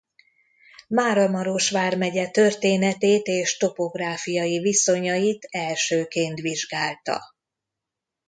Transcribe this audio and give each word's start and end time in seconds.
Máramaros 0.87 1.69
vármegye 1.69 2.27
történetét 2.27 3.25
és 3.27 3.57
topográfiai 3.57 4.59
viszonyait 4.59 5.47
elsőként 5.51 6.39
vizsgálta. 6.39 7.21